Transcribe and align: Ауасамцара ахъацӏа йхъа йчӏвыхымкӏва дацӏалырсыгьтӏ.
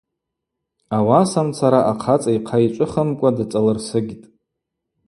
Ауасамцара 0.97 1.79
ахъацӏа 1.91 2.31
йхъа 2.37 2.57
йчӏвыхымкӏва 2.65 3.29
дацӏалырсыгьтӏ. 3.35 4.25